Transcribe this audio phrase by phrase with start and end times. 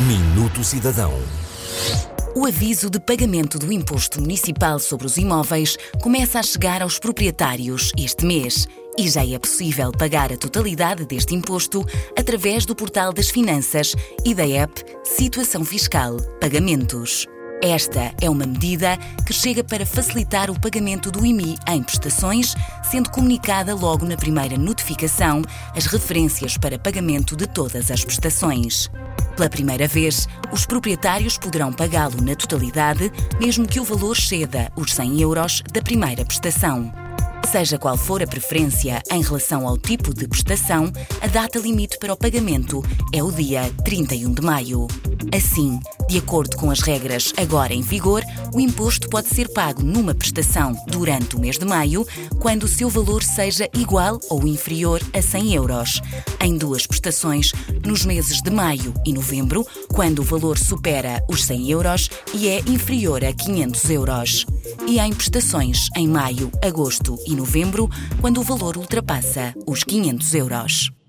[0.00, 1.12] Minuto Cidadão.
[2.34, 7.92] O aviso de pagamento do Imposto Municipal sobre os Imóveis começa a chegar aos proprietários
[7.96, 8.66] este mês
[8.98, 11.86] e já é possível pagar a totalidade deste imposto
[12.18, 13.94] através do Portal das Finanças
[14.24, 17.28] e da app Situação Fiscal Pagamentos.
[17.62, 22.52] Esta é uma medida que chega para facilitar o pagamento do IMI em prestações,
[22.82, 25.40] sendo comunicada logo na primeira notificação
[25.76, 28.90] as referências para pagamento de todas as prestações.
[29.36, 34.92] Pela primeira vez, os proprietários poderão pagá-lo na totalidade, mesmo que o valor ceda os
[34.92, 36.92] 100 euros da primeira prestação.
[37.50, 40.90] Seja qual for a preferência em relação ao tipo de prestação,
[41.20, 44.86] a data limite para o pagamento é o dia 31 de maio.
[45.34, 48.22] Assim, de acordo com as regras agora em vigor,
[48.52, 52.06] o imposto pode ser pago numa prestação durante o mês de maio,
[52.38, 56.00] quando o seu valor seja igual ou inferior a 100 euros.
[56.40, 57.52] Em duas prestações,
[57.84, 62.60] nos meses de maio e novembro, quando o valor supera os 100 euros e é
[62.60, 64.46] inferior a 500 euros.
[64.86, 67.88] E em prestações em maio, agosto e novembro,
[68.20, 71.03] quando o valor ultrapassa os 500 euros.